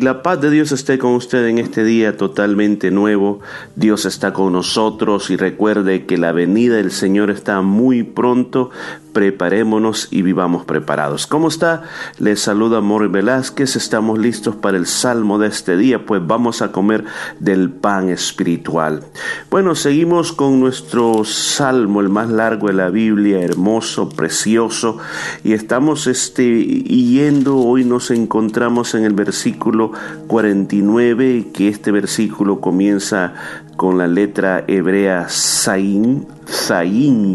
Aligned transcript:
La 0.00 0.22
paz 0.22 0.40
de 0.40 0.50
Dios 0.50 0.72
esté 0.72 0.98
con 0.98 1.12
usted 1.12 1.46
en 1.46 1.58
este 1.58 1.84
día 1.84 2.16
totalmente 2.16 2.90
nuevo. 2.90 3.40
Dios 3.76 4.06
está 4.06 4.32
con 4.32 4.54
nosotros 4.54 5.28
y 5.28 5.36
recuerde 5.36 6.06
que 6.06 6.16
la 6.16 6.32
venida 6.32 6.76
del 6.76 6.90
Señor 6.90 7.30
está 7.30 7.60
muy 7.60 8.02
pronto. 8.02 8.70
Preparémonos 9.12 10.08
y 10.10 10.22
vivamos 10.22 10.64
preparados. 10.64 11.26
¿Cómo 11.26 11.48
está? 11.48 11.82
Les 12.18 12.40
saluda 12.40 12.80
Mori 12.80 13.08
Velázquez. 13.08 13.76
Estamos 13.76 14.18
listos 14.18 14.54
para 14.56 14.76
el 14.76 14.86
salmo 14.86 15.38
de 15.38 15.48
este 15.48 15.76
día, 15.76 16.06
pues 16.06 16.24
vamos 16.24 16.62
a 16.62 16.72
comer 16.72 17.04
del 17.38 17.70
pan 17.70 18.08
espiritual. 18.08 19.02
Bueno, 19.50 19.74
seguimos 19.74 20.32
con 20.32 20.60
nuestro 20.60 21.24
salmo, 21.24 22.00
el 22.00 22.08
más 22.08 22.30
largo 22.30 22.68
de 22.68 22.74
la 22.74 22.90
Biblia, 22.90 23.40
hermoso, 23.40 24.08
precioso, 24.08 24.98
y 25.44 25.52
estamos 25.52 26.06
este, 26.06 26.64
yendo. 26.64 27.58
Hoy 27.58 27.84
nos 27.84 28.10
encontramos 28.10 28.94
en 28.94 29.04
el 29.04 29.12
versículo 29.12 29.92
49, 30.28 31.48
que 31.52 31.68
este 31.68 31.90
versículo 31.90 32.60
comienza 32.60 33.34
con 33.76 33.98
la 33.98 34.06
letra 34.06 34.64
hebrea 34.66 35.26
Zain, 35.28 36.26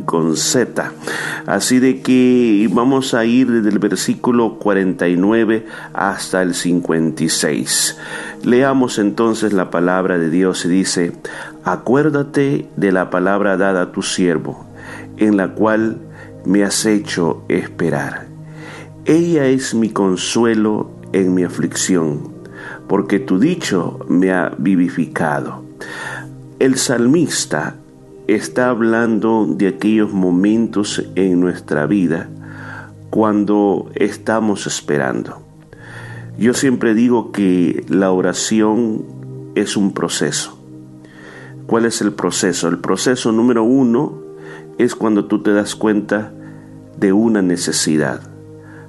Con 0.06 0.38
Z. 0.38 0.94
Así 1.46 1.80
de 1.80 2.02
que 2.02 2.70
vamos 2.72 3.14
a 3.14 3.26
ir 3.26 3.52
desde 3.52 3.70
el 3.70 3.80
versículo 3.80 4.58
49 4.60 5.66
hasta 5.94 6.42
el 6.42 6.54
56. 6.54 7.98
Leamos 8.44 8.98
entonces 8.98 9.52
la 9.52 9.70
palabra 9.70 10.18
de 10.18 10.30
Dios 10.30 10.64
y 10.64 10.70
dice, 10.70 11.12
acuérdate 11.66 12.70
de 12.78 12.92
la 12.94 13.10
palabra 13.10 13.58
dada 13.58 13.82
a 13.82 13.92
tu 13.92 14.02
siervo, 14.04 14.66
en 15.18 15.36
la 15.36 15.50
cual 15.50 15.98
me 16.46 16.64
has 16.64 16.86
hecho 16.86 17.44
esperar. 17.50 18.28
Ella 19.04 19.48
es 19.48 19.76
mi 19.76 19.90
consuelo 19.90 20.92
en 21.12 21.34
mi 21.34 21.44
aflicción, 21.44 22.34
porque 22.88 23.20
tu 23.20 23.40
dicho 23.40 24.00
me 24.08 24.32
ha 24.32 24.54
vivificado. 24.58 25.66
El 26.60 26.78
salmista 26.78 27.76
está 28.28 28.70
hablando 28.70 29.46
de 29.48 29.68
aquellos 29.68 30.12
momentos 30.12 31.04
en 31.16 31.40
nuestra 31.40 31.86
vida 31.86 32.30
cuando 33.10 33.90
estamos 33.96 34.68
esperando. 34.68 35.42
Yo 36.38 36.54
siempre 36.54 36.94
digo 36.94 37.32
que 37.32 37.86
la 37.88 38.12
oración 38.12 39.06
es 39.56 39.78
un 39.78 39.94
proceso. 39.94 40.58
¿Cuál 41.66 41.86
es 41.86 42.02
el 42.02 42.14
proceso? 42.14 42.68
El 42.68 42.80
proceso 42.80 43.32
número 43.32 43.64
uno 43.64 44.22
es 44.78 44.96
cuando 44.96 45.26
tú 45.26 45.42
te 45.42 45.54
das 45.54 45.76
cuenta 45.76 46.34
de 46.98 47.14
una 47.14 47.42
necesidad. 47.42 48.22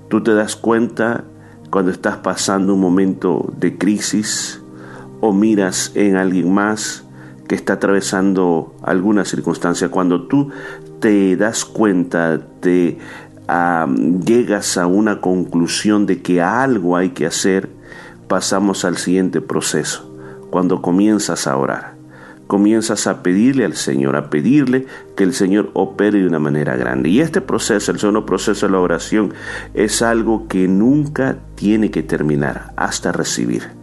Tú 0.08 0.22
te 0.22 0.34
das 0.34 0.56
cuenta 0.56 1.24
cuando 1.70 1.90
estás 1.90 2.16
pasando 2.18 2.74
un 2.74 2.80
momento 2.80 3.52
de 3.58 3.78
crisis 3.78 4.60
o 5.20 5.32
miras 5.32 5.92
en 5.94 6.16
alguien 6.16 6.52
más 6.52 7.05
que 7.48 7.54
está 7.54 7.74
atravesando 7.74 8.74
alguna 8.82 9.24
circunstancia, 9.24 9.88
cuando 9.88 10.26
tú 10.26 10.50
te 11.00 11.36
das 11.36 11.64
cuenta, 11.64 12.40
te 12.60 12.98
llegas 14.24 14.76
a 14.76 14.86
una 14.86 15.20
conclusión 15.20 16.06
de 16.06 16.20
que 16.20 16.42
algo 16.42 16.96
hay 16.96 17.10
que 17.10 17.26
hacer, 17.26 17.68
pasamos 18.28 18.84
al 18.84 18.96
siguiente 18.96 19.40
proceso, 19.40 20.12
cuando 20.50 20.82
comienzas 20.82 21.46
a 21.46 21.56
orar 21.56 21.96
comienzas 22.46 23.06
a 23.06 23.22
pedirle 23.22 23.64
al 23.64 23.74
Señor, 23.74 24.16
a 24.16 24.30
pedirle 24.30 24.86
que 25.16 25.24
el 25.24 25.34
Señor 25.34 25.70
opere 25.74 26.20
de 26.20 26.26
una 26.26 26.38
manera 26.38 26.76
grande. 26.76 27.08
Y 27.08 27.20
este 27.20 27.40
proceso, 27.40 27.90
el 27.90 27.98
segundo 27.98 28.24
proceso 28.24 28.66
de 28.66 28.72
la 28.72 28.80
oración, 28.80 29.34
es 29.74 30.02
algo 30.02 30.46
que 30.48 30.68
nunca 30.68 31.38
tiene 31.54 31.90
que 31.90 32.02
terminar 32.02 32.72
hasta 32.76 33.12
recibir. 33.12 33.75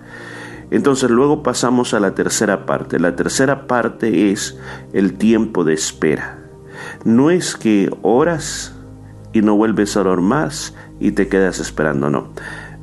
Entonces 0.74 1.12
luego 1.12 1.44
pasamos 1.44 1.94
a 1.94 2.00
la 2.00 2.16
tercera 2.16 2.66
parte. 2.66 3.00
La 3.00 3.16
tercera 3.16 3.68
parte 3.68 4.32
es 4.32 4.58
el 4.92 5.14
tiempo 5.14 5.64
de 5.64 5.76
espera. 5.76 6.40
No 7.06 7.30
es 7.30 7.56
que 7.56 7.96
oras 8.02 8.74
y 9.34 9.44
no 9.44 9.56
vuelves 9.56 9.96
a 9.96 10.02
orar 10.02 10.22
más 10.22 10.74
y 11.00 11.12
te 11.12 11.28
quedas 11.28 11.60
esperando, 11.60 12.10
no. 12.10 12.30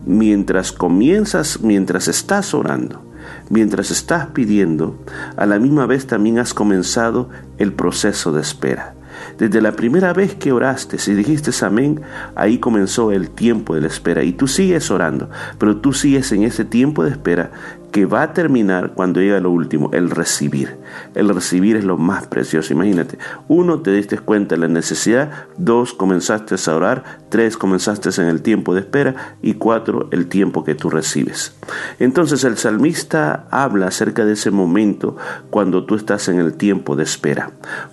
Mientras 0.07 0.71
comienzas, 0.71 1.63
mientras 1.63 2.07
estás 2.07 2.55
orando, 2.55 3.03
mientras 3.49 3.91
estás 3.91 4.27
pidiendo, 4.27 4.97
a 5.37 5.45
la 5.45 5.59
misma 5.59 5.87
vez 5.87 6.07
también 6.07 6.39
has 6.39 6.55
comenzado 6.55 7.29
el 7.59 7.73
proceso 7.73 8.31
de 8.31 8.41
espera. 8.41 8.95
Desde 9.39 9.61
la 9.61 9.73
primera 9.73 10.13
vez 10.13 10.35
que 10.35 10.53
oraste, 10.53 10.99
si 10.99 11.15
dijiste 11.15 11.51
amén, 11.65 12.01
ahí 12.35 12.59
comenzó 12.59 13.13
el 13.13 13.31
tiempo 13.31 13.75
de 13.75 13.83
la 13.83 13.87
espera. 13.89 14.23
Y 14.23 14.33
tú 14.33 14.47
sigues 14.47 14.91
orando, 14.91 15.31
pero 15.59 15.79
tú 15.79 15.93
sigues 15.93 16.33
en 16.33 16.43
ese 16.43 16.65
tiempo 16.65 17.05
de 17.05 17.11
espera 17.11 17.51
que 17.91 18.07
va 18.07 18.23
a 18.23 18.33
terminar 18.33 18.93
cuando 18.95 19.21
llega 19.21 19.41
lo 19.41 19.51
último, 19.51 19.91
el 19.93 20.11
recibir. 20.11 20.77
El 21.15 21.29
recibir 21.29 21.77
es 21.77 21.85
lo 21.85 21.97
más 21.97 22.27
precioso. 22.27 22.73
Imagínate, 22.73 23.19
uno, 23.49 23.81
te 23.81 23.93
diste 23.93 24.19
cuenta 24.19 24.55
de 24.55 24.61
la 24.61 24.69
necesidad, 24.69 25.47
dos, 25.57 25.93
comenzaste 25.93 26.55
a 26.55 26.75
orar, 26.75 27.05
tres, 27.29 27.57
comenzaste 27.57 28.11
en 28.21 28.29
el 28.29 28.43
tiempo 28.43 28.75
de 28.75 28.81
espera 28.81 29.37
y 29.43 29.55
cuatro, 29.55 30.09
el 30.11 30.27
tiempo 30.27 30.65
que 30.65 30.75
tú 30.75 30.91
recibes. 30.91 31.55
Entonces 31.99 32.45
el 32.45 32.57
salmista 32.57 33.47
habla 33.51 33.89
acerca 33.89 34.25
de 34.25 34.33
ese 34.33 34.51
momento 34.51 35.17
cuando 35.51 35.85
tú 35.85 35.95
estás 35.95 36.29
en 36.29 36.39
el 36.39 36.55
tiempo 36.55 36.97
de 36.97 37.05
espera. 37.05 37.51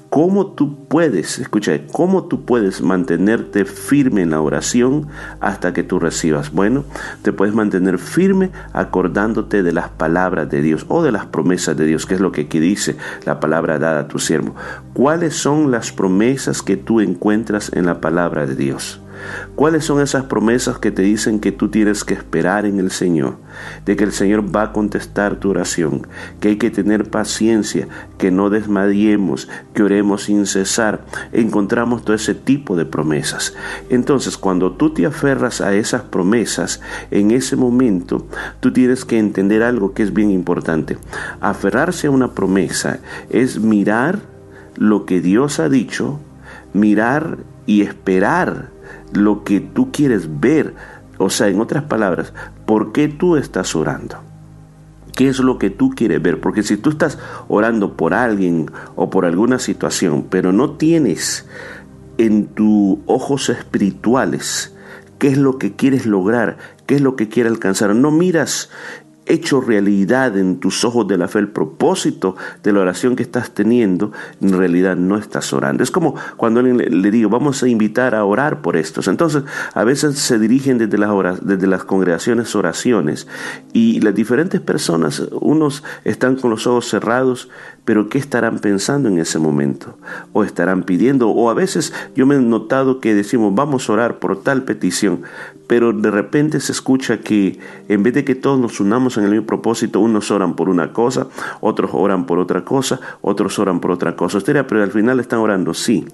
¿Cómo 0.09 0.47
tú 0.47 0.85
puedes, 0.87 1.37
escucha, 1.37 1.77
cómo 1.91 2.25
tú 2.25 2.45
puedes 2.45 2.81
mantenerte 2.81 3.65
firme 3.65 4.21
en 4.21 4.31
la 4.31 4.41
oración 4.41 5.07
hasta 5.41 5.73
que 5.73 5.83
tú 5.83 5.99
recibas? 5.99 6.51
Bueno, 6.51 6.85
te 7.23 7.33
puedes 7.33 7.53
mantener 7.53 7.99
firme 7.99 8.51
acordándote 8.71 9.63
de 9.63 9.73
las 9.73 9.86
palabras 9.89 10.49
de 10.49 10.61
Dios 10.61 10.85
o 10.87 11.03
de 11.03 11.11
las 11.11 11.25
promesas 11.25 11.77
de 11.77 11.85
Dios, 11.85 12.05
que 12.05 12.15
es 12.15 12.21
lo 12.21 12.31
que 12.31 12.41
aquí 12.41 12.59
dice 12.59 12.97
la 13.25 13.39
palabra 13.39 13.79
dada 13.79 14.01
a 14.01 14.07
tu 14.07 14.19
siervo. 14.19 14.55
¿Cuáles 14.93 15.35
son 15.35 15.71
las 15.71 15.91
promesas 15.91 16.61
que 16.61 16.77
tú 16.77 17.01
encuentras 17.01 17.71
en 17.73 17.85
la 17.85 18.01
palabra 18.01 18.45
de 18.45 18.55
Dios? 18.55 19.01
¿Cuáles 19.55 19.85
son 19.85 20.01
esas 20.01 20.25
promesas 20.25 20.77
que 20.77 20.91
te 20.91 21.01
dicen 21.01 21.39
que 21.39 21.51
tú 21.51 21.69
tienes 21.69 22.03
que 22.03 22.13
esperar 22.13 22.65
en 22.65 22.79
el 22.79 22.91
Señor? 22.91 23.37
De 23.85 23.95
que 23.95 24.03
el 24.03 24.11
Señor 24.11 24.55
va 24.55 24.63
a 24.63 24.73
contestar 24.73 25.39
tu 25.39 25.49
oración, 25.49 26.05
que 26.39 26.49
hay 26.49 26.55
que 26.57 26.69
tener 26.69 27.09
paciencia, 27.09 27.87
que 28.17 28.31
no 28.31 28.49
desmadiemos, 28.49 29.49
que 29.73 29.83
oremos 29.83 30.23
sin 30.23 30.45
cesar. 30.45 31.05
Encontramos 31.31 32.03
todo 32.03 32.15
ese 32.15 32.35
tipo 32.35 32.75
de 32.75 32.85
promesas. 32.85 33.55
Entonces, 33.89 34.37
cuando 34.37 34.73
tú 34.73 34.93
te 34.93 35.05
aferras 35.05 35.61
a 35.61 35.73
esas 35.73 36.03
promesas, 36.03 36.81
en 37.11 37.31
ese 37.31 37.55
momento, 37.55 38.27
tú 38.59 38.71
tienes 38.71 39.05
que 39.05 39.17
entender 39.17 39.63
algo 39.63 39.93
que 39.93 40.03
es 40.03 40.13
bien 40.13 40.29
importante. 40.29 40.97
Aferrarse 41.41 42.07
a 42.07 42.11
una 42.11 42.33
promesa 42.33 42.99
es 43.29 43.59
mirar 43.59 44.19
lo 44.75 45.05
que 45.05 45.21
Dios 45.21 45.59
ha 45.59 45.69
dicho, 45.69 46.19
mirar 46.73 47.39
y 47.65 47.81
esperar 47.81 48.76
lo 49.13 49.43
que 49.43 49.59
tú 49.59 49.91
quieres 49.91 50.39
ver. 50.39 50.75
O 51.17 51.29
sea, 51.29 51.47
en 51.47 51.59
otras 51.59 51.83
palabras, 51.83 52.33
¿por 52.65 52.91
qué 52.91 53.07
tú 53.07 53.37
estás 53.37 53.75
orando? 53.75 54.17
¿Qué 55.15 55.27
es 55.27 55.39
lo 55.39 55.57
que 55.57 55.71
tú 55.71 55.89
quieres 55.91 56.21
ver? 56.21 56.39
Porque 56.39 56.61
si 56.61 56.77
tú 56.77 56.91
estás 56.91 57.17
orando 57.47 57.97
por 57.97 58.13
alguien 58.13 58.69
o 58.95 59.09
por 59.09 59.25
alguna 59.25 59.57
situación, 59.57 60.27
pero 60.29 60.51
no 60.51 60.71
tienes 60.71 61.47
en 62.19 62.45
tus 62.45 62.99
ojos 63.07 63.49
espirituales 63.49 64.75
qué 65.17 65.29
es 65.29 65.37
lo 65.37 65.57
que 65.57 65.75
quieres 65.75 66.05
lograr, 66.05 66.57
qué 66.85 66.95
es 66.95 67.01
lo 67.01 67.15
que 67.15 67.29
quieres 67.29 67.51
alcanzar, 67.51 67.95
no 67.95 68.11
miras 68.11 68.69
hecho 69.27 69.61
realidad 69.61 70.37
en 70.37 70.59
tus 70.59 70.83
ojos 70.85 71.07
de 71.07 71.17
la 71.17 71.27
fe 71.27 71.39
el 71.39 71.49
propósito 71.49 72.35
de 72.63 72.73
la 72.73 72.81
oración 72.81 73.15
que 73.15 73.23
estás 73.23 73.51
teniendo, 73.51 74.11
en 74.41 74.57
realidad 74.57 74.95
no 74.95 75.17
estás 75.17 75.53
orando. 75.53 75.83
Es 75.83 75.91
como 75.91 76.15
cuando 76.35 76.59
alguien 76.59 76.77
le, 76.77 77.11
digo, 77.11 77.29
vamos 77.29 77.61
a 77.63 77.67
invitar 77.67 78.15
a 78.15 78.25
orar 78.25 78.61
por 78.61 78.77
estos. 78.77 79.07
Entonces, 79.07 79.43
a 79.73 79.83
veces 79.83 80.17
se 80.19 80.39
dirigen 80.39 80.77
desde 80.77 80.97
las, 80.97 81.45
desde 81.45 81.67
las 81.67 81.83
congregaciones 81.83 82.55
oraciones 82.55 83.27
y 83.73 83.99
las 84.01 84.15
diferentes 84.15 84.61
personas, 84.61 85.21
unos 85.31 85.83
están 86.03 86.35
con 86.35 86.49
los 86.49 86.67
ojos 86.67 86.87
cerrados, 86.87 87.49
pero 87.85 88.09
¿qué 88.09 88.17
estarán 88.17 88.59
pensando 88.59 89.07
en 89.07 89.19
ese 89.19 89.39
momento? 89.39 89.97
¿O 90.33 90.43
estarán 90.43 90.83
pidiendo? 90.83 91.29
O 91.29 91.49
a 91.49 91.53
veces 91.53 91.93
yo 92.15 92.25
me 92.25 92.35
he 92.35 92.39
notado 92.39 92.99
que 92.99 93.15
decimos, 93.15 93.55
vamos 93.55 93.89
a 93.89 93.93
orar 93.93 94.19
por 94.19 94.41
tal 94.43 94.63
petición, 94.63 95.21
pero 95.67 95.93
de 95.93 96.11
repente 96.11 96.59
se 96.59 96.71
escucha 96.71 97.19
que 97.19 97.59
en 97.87 98.03
vez 98.03 98.13
de 98.13 98.25
que 98.25 98.35
todos 98.35 98.59
nos 98.59 98.79
unamos 98.79 99.16
en 99.17 99.25
el 99.25 99.31
mismo 99.31 99.45
propósito, 99.45 99.99
unos 99.99 100.31
oran 100.31 100.55
por 100.55 100.69
una 100.69 100.93
cosa, 100.93 101.27
otros 101.61 101.91
oran 101.93 102.25
por 102.25 102.39
otra 102.39 102.63
cosa, 102.63 102.99
otros 103.21 103.59
oran 103.59 103.79
por 103.79 103.91
otra 103.91 104.15
cosa. 104.15 104.37
Usted 104.37 104.65
pero 104.67 104.83
al 104.83 104.91
final 104.91 105.19
están 105.19 105.39
orando, 105.39 105.73
sí, 105.73 106.05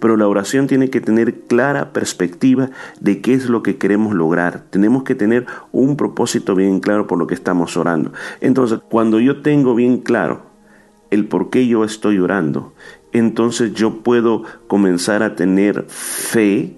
pero 0.00 0.16
la 0.16 0.28
oración 0.28 0.66
tiene 0.66 0.90
que 0.90 1.00
tener 1.00 1.40
clara 1.42 1.92
perspectiva 1.92 2.70
de 3.00 3.20
qué 3.20 3.34
es 3.34 3.48
lo 3.48 3.62
que 3.62 3.76
queremos 3.76 4.14
lograr. 4.14 4.64
Tenemos 4.70 5.02
que 5.02 5.14
tener 5.14 5.46
un 5.72 5.96
propósito 5.96 6.54
bien 6.54 6.80
claro 6.80 7.06
por 7.06 7.18
lo 7.18 7.26
que 7.26 7.34
estamos 7.34 7.76
orando. 7.76 8.12
Entonces, 8.40 8.80
cuando 8.88 9.20
yo 9.20 9.42
tengo 9.42 9.74
bien 9.74 9.98
claro 9.98 10.42
el 11.10 11.26
por 11.26 11.50
qué 11.50 11.66
yo 11.66 11.84
estoy 11.84 12.18
orando, 12.18 12.72
entonces 13.12 13.74
yo 13.74 14.02
puedo 14.02 14.44
comenzar 14.66 15.22
a 15.22 15.36
tener 15.36 15.84
fe 15.88 16.76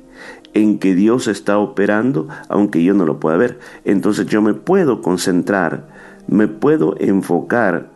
en 0.55 0.79
que 0.79 0.95
Dios 0.95 1.27
está 1.27 1.59
operando, 1.59 2.29
aunque 2.49 2.83
yo 2.83 2.95
no 2.95 3.05
lo 3.05 3.21
pueda 3.21 3.37
ver. 3.37 3.59
Entonces 3.85 4.27
yo 4.27 4.41
me 4.41 4.55
puedo 4.55 5.03
concentrar, 5.03 5.89
me 6.27 6.49
puedo 6.49 6.95
enfocar 6.99 7.91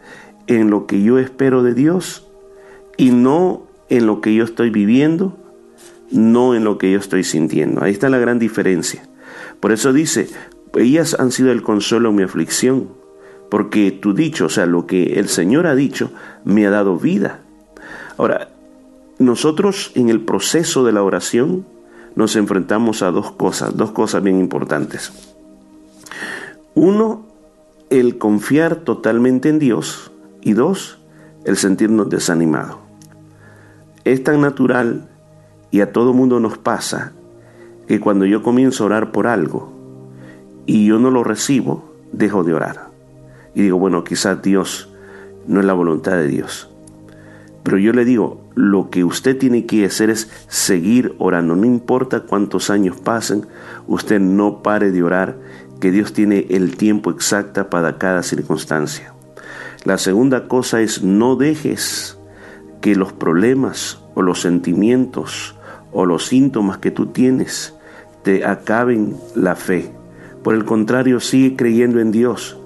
en 0.49 0.71
lo 0.71 0.87
que 0.87 1.03
yo 1.03 1.19
espero 1.19 1.63
de 1.63 1.75
Dios 1.75 2.27
y 2.97 3.11
no 3.11 3.63
en 3.89 4.07
lo 4.07 4.21
que 4.21 4.35
yo 4.35 4.45
estoy 4.45 4.71
viviendo, 4.71 5.37
no 6.11 6.55
en 6.55 6.65
lo 6.65 6.79
que 6.79 6.91
yo 6.91 6.99
estoy 6.99 7.25
sintiendo. 7.25 7.83
Ahí 7.83 7.93
está 7.93 8.09
la 8.09 8.19
gran 8.19 8.39
diferencia. 8.39 9.09
Por 9.61 9.73
eso 9.73 9.93
dice, 9.93 10.29
ellas 10.75 11.17
han 11.19 11.31
sido 11.31 11.53
el 11.53 11.63
consuelo 11.63 12.11
en 12.11 12.17
mi 12.17 12.23
aflicción, 12.23 12.89
porque 13.51 13.93
tu 13.93 14.15
dicho, 14.15 14.47
o 14.47 14.49
sea, 14.49 14.67
lo 14.67 14.87
que 14.87 15.19
el 15.19 15.29
Señor 15.29 15.67
ha 15.67 15.75
dicho, 15.75 16.11
me 16.45 16.67
ha 16.67 16.71
dado 16.71 16.99
vida. 16.99 17.41
Ahora, 18.17 18.49
nosotros 19.19 19.93
en 19.95 20.09
el 20.09 20.21
proceso 20.21 20.85
de 20.85 20.93
la 20.93 21.03
oración 21.03 21.65
nos 22.15 22.37
enfrentamos 22.37 23.03
a 23.03 23.11
dos 23.11 23.33
cosas, 23.33 23.77
dos 23.77 23.93
cosas 23.93 24.23
bien 24.23 24.39
importantes. 24.39 25.13
Uno, 26.75 27.27
el 27.91 28.19
confiar 28.19 28.77
totalmente 28.77 29.49
en 29.49 29.59
Dios 29.59 30.13
y 30.43 30.53
dos, 30.53 30.99
el 31.45 31.57
sentirnos 31.57 32.09
desanimados. 32.09 32.77
Es 34.05 34.23
tan 34.23 34.41
natural 34.41 35.09
y 35.71 35.81
a 35.81 35.93
todo 35.93 36.13
mundo 36.13 36.41
nos 36.41 36.59
pasa 36.59 37.13
que 37.87 38.01
cuando 38.01 38.27
yo 38.27 38.43
comienzo 38.43 38.85
a 38.85 38.87
orar 38.87 39.13
por 39.13 39.27
algo 39.27 39.73
y 40.67 40.87
yo 40.87 40.99
no 40.99 41.11
lo 41.11 41.25
recibo, 41.25 41.93
dejo 42.13 42.45
de 42.45 42.55
orar. 42.55 42.89
Y 43.55 43.63
digo, 43.63 43.79
bueno, 43.79 44.05
quizás 44.05 44.43
Dios 44.43 44.91
no 45.47 45.61
es 45.61 45.67
la 45.67 45.73
voluntad 45.73 46.13
de 46.13 46.29
Dios. 46.29 46.71
Pero 47.63 47.79
yo 47.79 47.93
le 47.93 48.05
digo, 48.05 48.41
lo 48.55 48.91
que 48.91 49.05
usted 49.05 49.37
tiene 49.37 49.67
que 49.67 49.85
hacer 49.85 50.11
es 50.11 50.31
seguir 50.49 51.15
orando. 51.19 51.57
No 51.57 51.67
importa 51.67 52.21
cuántos 52.21 52.71
años 52.71 52.97
pasen, 52.97 53.47
usted 53.87 54.21
no 54.21 54.63
pare 54.63 54.91
de 54.91 55.03
orar, 55.03 55.37
que 55.81 55.91
Dios 55.91 56.13
tiene 56.13 56.47
el 56.51 56.77
tiempo 56.77 57.11
exacto 57.11 57.69
para 57.71 57.99
cada 57.99 58.23
circunstancia. 58.23 59.15
La 59.85 59.99
segunda 59.99 60.49
cosa 60.49 60.81
es 60.81 61.03
no 61.03 61.37
dejes 61.37 62.19
que 62.81 62.97
los 62.97 63.13
problemas 63.13 64.01
o 64.15 64.23
los 64.23 64.41
sentimientos 64.41 65.55
o 65.93 66.05
los 66.05 66.27
síntomas 66.27 66.79
que 66.79 66.91
tú 66.91 67.07
tienes 67.07 67.75
te 68.23 68.45
acaben 68.45 69.17
la 69.35 69.55
fe. 69.55 69.93
Por 70.43 70.55
el 70.55 70.65
contrario, 70.65 71.21
sigue 71.21 71.57
creyendo 71.57 72.01
en 72.01 72.11
Dios. 72.11 72.59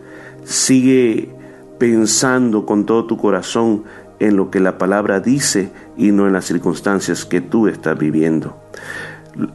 Sigue 0.44 1.30
pensando 1.78 2.64
con 2.66 2.86
todo 2.86 3.06
tu 3.06 3.16
corazón 3.16 3.84
en 4.22 4.36
lo 4.36 4.50
que 4.50 4.60
la 4.60 4.78
palabra 4.78 5.18
dice 5.18 5.72
y 5.96 6.12
no 6.12 6.28
en 6.28 6.32
las 6.32 6.44
circunstancias 6.44 7.24
que 7.24 7.40
tú 7.40 7.66
estás 7.66 7.98
viviendo. 7.98 8.56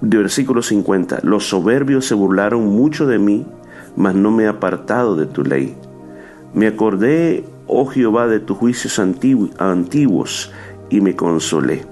De 0.02 0.18
versículo 0.18 0.62
50, 0.62 1.20
los 1.24 1.48
soberbios 1.48 2.06
se 2.06 2.16
burlaron 2.16 2.66
mucho 2.68 3.08
de 3.08 3.18
mí, 3.18 3.46
mas 3.96 4.14
no 4.14 4.30
me 4.30 4.44
he 4.44 4.48
apartado 4.48 5.16
de 5.16 5.26
tu 5.26 5.44
ley. 5.44 5.78
Me 6.54 6.68
acordé, 6.68 7.46
oh 7.68 7.86
Jehová, 7.86 8.28
de 8.28 8.42
tus 8.42 8.58
juicios 8.58 9.00
antiguos 9.00 10.52
y 10.90 11.00
me 11.00 11.16
consolé. 11.16 11.86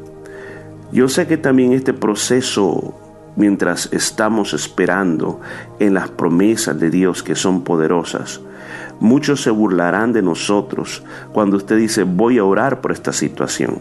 Yo 0.92 1.08
sé 1.08 1.28
que 1.28 1.38
también 1.38 1.72
este 1.72 1.94
proceso, 1.94 2.94
mientras 3.36 3.90
estamos 3.92 4.54
esperando 4.54 5.40
en 5.80 5.94
las 5.94 6.10
promesas 6.10 6.80
de 6.80 6.90
Dios 6.90 7.24
que 7.24 7.36
son 7.36 7.64
poderosas, 7.64 8.42
muchos 9.00 9.42
se 9.42 9.50
burlarán 9.52 10.14
de 10.14 10.22
nosotros 10.22 11.04
cuando 11.34 11.58
usted 11.58 11.78
dice 11.78 12.04
voy 12.04 12.38
a 12.38 12.46
orar 12.46 12.82
por 12.82 12.92
esta 12.92 13.14
situación. 13.14 13.80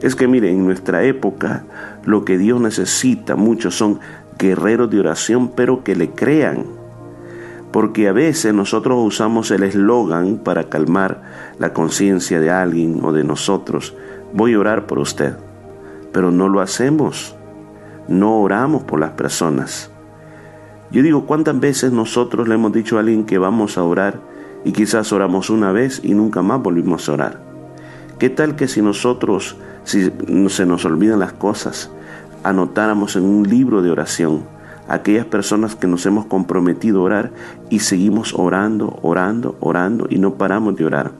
Es 0.00 0.14
que 0.14 0.28
mire, 0.28 0.50
en 0.50 0.64
nuestra 0.64 1.02
época 1.04 1.64
lo 2.04 2.24
que 2.24 2.38
Dios 2.38 2.60
necesita 2.60 3.36
muchos 3.36 3.76
son 3.76 4.00
guerreros 4.38 4.90
de 4.90 5.00
oración, 5.00 5.52
pero 5.54 5.84
que 5.84 5.96
le 5.96 6.10
crean. 6.10 6.64
Porque 7.70 8.08
a 8.08 8.12
veces 8.12 8.52
nosotros 8.52 8.98
usamos 9.02 9.50
el 9.50 9.62
eslogan 9.62 10.38
para 10.38 10.64
calmar 10.64 11.22
la 11.58 11.72
conciencia 11.72 12.38
de 12.38 12.50
alguien 12.50 13.00
o 13.02 13.12
de 13.12 13.24
nosotros. 13.24 13.94
Voy 14.34 14.54
a 14.54 14.58
orar 14.58 14.86
por 14.86 14.98
usted. 14.98 15.36
Pero 16.12 16.30
no 16.30 16.48
lo 16.48 16.60
hacemos. 16.60 17.34
No 18.12 18.42
oramos 18.42 18.82
por 18.82 19.00
las 19.00 19.12
personas. 19.12 19.90
Yo 20.90 21.02
digo, 21.02 21.24
¿cuántas 21.24 21.58
veces 21.58 21.92
nosotros 21.92 22.46
le 22.46 22.56
hemos 22.56 22.70
dicho 22.70 22.98
a 22.98 23.00
alguien 23.00 23.24
que 23.24 23.38
vamos 23.38 23.78
a 23.78 23.84
orar 23.84 24.20
y 24.66 24.72
quizás 24.72 25.14
oramos 25.14 25.48
una 25.48 25.72
vez 25.72 26.02
y 26.04 26.12
nunca 26.12 26.42
más 26.42 26.62
volvimos 26.62 27.08
a 27.08 27.12
orar? 27.14 27.40
¿Qué 28.18 28.28
tal 28.28 28.54
que 28.54 28.68
si 28.68 28.82
nosotros 28.82 29.56
si 29.84 30.12
se 30.48 30.66
nos 30.66 30.84
olvidan 30.84 31.20
las 31.20 31.32
cosas, 31.32 31.90
anotáramos 32.44 33.16
en 33.16 33.24
un 33.24 33.48
libro 33.48 33.80
de 33.80 33.90
oración 33.90 34.42
aquellas 34.88 35.24
personas 35.24 35.74
que 35.74 35.86
nos 35.86 36.04
hemos 36.04 36.26
comprometido 36.26 37.00
a 37.00 37.04
orar 37.04 37.30
y 37.70 37.78
seguimos 37.78 38.34
orando, 38.34 38.98
orando, 39.00 39.56
orando 39.60 40.06
y 40.10 40.18
no 40.18 40.34
paramos 40.34 40.76
de 40.76 40.84
orar. 40.84 41.12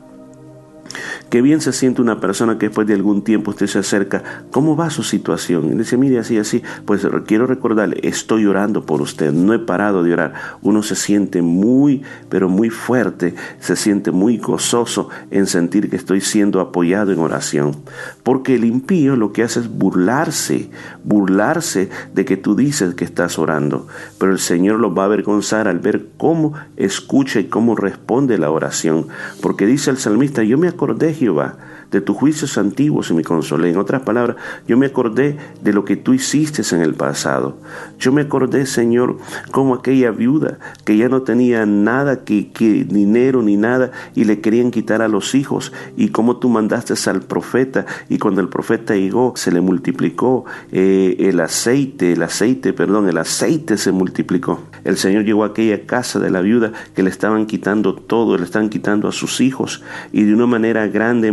Qué 1.33 1.41
bien 1.41 1.63
se 1.63 1.73
siente 1.73 2.03
una 2.03 2.21
persona 2.21 2.59
que 2.59 2.67
después 2.67 2.87
de 2.87 2.93
algún 2.93 3.25
tiempo 3.25 3.53
usted 3.53 3.67
se 3.67 3.79
acerca, 3.79 4.23
¿cómo 4.51 4.77
va 4.77 4.91
su 4.91 5.03
situación? 5.03 5.73
Y 5.73 5.77
dice, 5.77 5.97
mire, 5.97 6.19
así, 6.19 6.37
así, 6.37 6.63
pues 6.85 7.09
quiero 7.27 7.47
recordarle, 7.47 7.99
estoy 8.03 8.45
orando 8.45 8.85
por 8.85 9.01
usted, 9.01 9.33
no 9.33 9.55
he 9.55 9.59
parado 9.59 10.03
de 10.03 10.13
orar. 10.13 10.35
Uno 10.61 10.83
se 10.83 10.95
siente 10.95 11.41
muy, 11.41 12.03
pero 12.29 12.51
muy 12.51 12.69
fuerte, 12.69 13.35
se 13.61 13.77
siente 13.77 14.11
muy 14.11 14.37
gozoso 14.37 15.09
en 15.31 15.47
sentir 15.47 15.89
que 15.89 15.97
estoy 15.97 16.21
siendo 16.21 16.61
apoyado 16.61 17.13
en 17.13 17.21
oración. 17.21 17.77
Porque 18.25 18.57
el 18.57 18.67
impío 18.67 19.17
lo 19.17 19.33
que 19.33 19.43
hace 19.43 19.61
es 19.61 19.71
burlarse, 19.71 20.69
burlarse 21.03 21.89
de 22.13 22.27
que 22.27 22.37
tú 22.37 22.55
dices 22.55 22.95
que 22.95 23.07
estás 23.07 23.39
orando. 23.39 23.87
Pero 24.19 24.33
el 24.33 24.39
Señor 24.39 24.81
lo 24.81 24.95
va 24.95 25.05
a 25.05 25.07
avergonzar 25.07 25.67
al 25.67 25.79
ver 25.79 26.09
cómo 26.19 26.53
escucha 26.77 27.41
y 27.41 27.45
cómo 27.45 27.75
responde 27.75 28.37
la 28.37 28.51
oración. 28.51 29.09
Porque 29.41 29.65
dice 29.65 29.91
el 29.91 29.97
salmista, 29.97 30.43
yo 30.43 30.59
me 30.59 30.69
acordé 30.69 31.22
Jehová, 31.23 31.57
de 31.93 32.01
tus 32.01 32.17
juicios 32.17 32.59
antiguos 32.59 33.11
y 33.11 33.15
me 33.15 33.23
consolé. 33.23 33.71
En 33.71 33.77
otras 33.77 34.03
palabras, 34.03 34.37
yo 34.67 34.77
me 34.77 34.87
acordé 34.87 35.37
de 35.63 35.73
lo 35.73 35.85
que 35.85 35.97
tú 35.97 36.15
hiciste 36.15 36.63
en 36.73 36.83
el 36.83 36.95
pasado. 36.95 37.59
Yo 37.99 38.13
me 38.13 38.23
acordé, 38.23 38.67
Señor, 38.67 39.19
como 39.51 39.75
aquella 39.75 40.11
viuda 40.11 40.59
que 40.85 40.97
ya 40.97 41.09
no 41.09 41.23
tenía 41.23 41.67
nada, 41.67 42.25
que, 42.25 42.51
dinero 42.89 43.43
ni 43.43 43.57
nada, 43.57 43.93
y 44.15 44.25
le 44.25 44.41
querían 44.41 44.71
quitar 44.71 45.03
a 45.03 45.09
los 45.09 45.35
hijos, 45.35 45.73
y 45.97 46.09
como 46.09 46.39
tú 46.39 46.49
mandaste 46.49 46.95
al 47.11 47.23
profeta, 47.23 47.87
y 48.09 48.19
cuando 48.19 48.41
el 48.41 48.49
profeta 48.49 48.95
llegó, 48.95 49.35
se 49.37 49.53
le 49.53 49.61
multiplicó 49.61 50.45
eh, 50.71 51.17
el 51.19 51.41
aceite, 51.41 52.13
el 52.13 52.23
aceite, 52.23 52.73
perdón, 52.73 53.09
el 53.09 53.19
aceite 53.19 53.77
se 53.77 53.93
multiplicó. 53.93 54.61
El 54.85 54.97
Señor 54.97 55.25
llegó 55.25 55.45
a 55.45 55.49
aquella 55.49 55.87
casa 55.87 56.19
de 56.19 56.31
la 56.31 56.41
viuda 56.41 56.73
que 56.95 57.03
le 57.03 57.11
estaban 57.11 57.47
quitando 57.47 57.95
todo, 57.95 58.37
le 58.37 58.45
estaban 58.45 58.69
quitando 58.69 59.09
a 59.09 59.13
sus 59.13 59.41
hijos, 59.41 59.83
y 60.13 60.25
de 60.25 60.35
una 60.35 60.47
manera 60.47 60.87
grande 60.89 61.33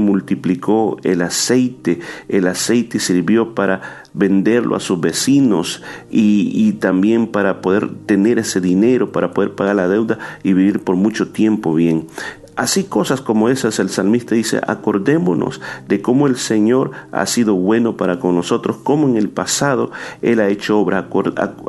el 1.04 1.22
aceite. 1.22 2.00
El 2.28 2.48
aceite 2.48 3.00
sirvió 3.00 3.54
para 3.54 4.04
venderlo 4.14 4.76
a 4.76 4.80
sus 4.80 5.00
vecinos 5.00 5.84
y, 6.10 6.72
también 6.74 7.28
para 7.28 7.62
poder 7.62 7.90
tener 8.06 8.40
ese 8.40 8.62
dinero, 8.62 9.12
para 9.12 9.34
poder 9.34 9.54
pagar 9.56 9.76
la 9.76 9.88
deuda 9.88 10.18
y 10.44 10.54
vivir 10.54 10.80
por 10.80 10.96
mucho 10.96 11.30
tiempo 11.30 11.74
bien. 11.74 12.08
Así 12.60 12.84
cosas 12.84 13.22
como 13.22 13.48
esas 13.48 13.80
el 13.80 13.88
salmista 13.88 14.36
dice, 14.36 14.60
acordémonos 14.68 15.62
de 15.88 16.02
cómo 16.02 16.28
el 16.28 16.36
Señor 16.36 16.92
ha 17.14 17.26
sido 17.26 17.56
bueno 17.56 17.96
para 17.96 18.20
con 18.20 18.36
nosotros, 18.36 18.76
cómo 18.84 19.08
en 19.08 19.16
el 19.16 19.30
pasado 19.30 19.92
Él 20.22 20.42
ha 20.42 20.50
hecho 20.50 20.78
obra. 20.78 21.08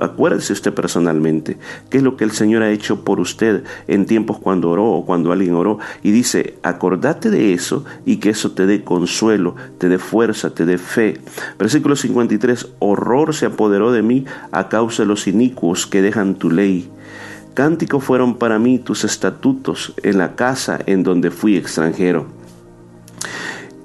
Acuérdese 0.02 0.52
usted 0.52 0.74
personalmente, 0.74 1.58
qué 1.90 1.98
es 1.98 2.02
lo 2.02 2.16
que 2.16 2.24
el 2.24 2.32
Señor 2.32 2.64
ha 2.64 2.72
hecho 2.72 3.04
por 3.04 3.20
usted 3.20 3.62
en 3.86 4.04
tiempos 4.04 4.40
cuando 4.40 4.68
oró 4.68 4.86
o 4.86 5.06
cuando 5.06 5.30
alguien 5.30 5.54
oró. 5.54 5.78
Y 6.02 6.10
dice, 6.10 6.56
acordate 6.64 7.30
de 7.30 7.54
eso 7.54 7.84
y 8.04 8.16
que 8.16 8.30
eso 8.30 8.50
te 8.50 8.66
dé 8.66 8.82
consuelo, 8.82 9.54
te 9.78 9.88
dé 9.88 9.98
fuerza, 10.00 10.56
te 10.56 10.66
dé 10.66 10.76
fe. 10.76 11.20
Versículo 11.56 11.94
53, 11.94 12.66
horror 12.80 13.32
se 13.32 13.46
apoderó 13.46 13.92
de 13.92 14.02
mí 14.02 14.24
a 14.50 14.68
causa 14.68 15.04
de 15.04 15.06
los 15.06 15.28
inicuos 15.28 15.86
que 15.86 16.02
dejan 16.02 16.34
tu 16.34 16.50
ley. 16.50 16.90
Cántico 17.54 17.98
fueron 17.98 18.36
para 18.36 18.58
mí 18.58 18.78
tus 18.78 19.04
estatutos 19.04 19.92
en 20.02 20.18
la 20.18 20.36
casa 20.36 20.78
en 20.86 21.02
donde 21.02 21.30
fui 21.30 21.56
extranjero. 21.56 22.26